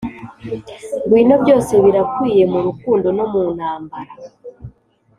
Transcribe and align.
ngwino, 1.05 1.35
byose 1.43 1.73
birakwiye 1.85 2.43
mu 2.51 2.59
rukundo 2.65 3.07
no 3.17 3.25
mu 3.31 3.43
ntambara. 3.55 4.13